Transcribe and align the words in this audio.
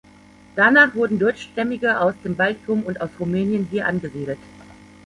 Danach 0.55 0.95
wurden 0.95 1.19
Deutschstämmige 1.19 1.99
aus 1.99 2.15
dem 2.23 2.35
Baltikum 2.35 2.81
und 2.81 2.99
aus 3.01 3.11
Rumänien 3.19 3.67
hier 3.69 3.85
angesiedelt. 3.85 4.39